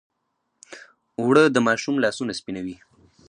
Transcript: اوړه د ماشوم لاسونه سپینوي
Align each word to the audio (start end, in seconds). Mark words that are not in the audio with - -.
اوړه 1.19 1.43
د 1.49 1.57
ماشوم 1.67 1.95
لاسونه 2.03 2.31
سپینوي 2.39 2.75